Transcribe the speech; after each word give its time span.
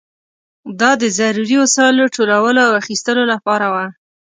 دا 0.79 0.91
د 1.01 1.03
ضروري 1.19 1.55
وسایلو 1.63 2.11
ټولولو 2.15 2.59
او 2.67 2.71
اخیستلو 2.81 3.23
لپاره 3.33 3.65
وه. 3.73 3.85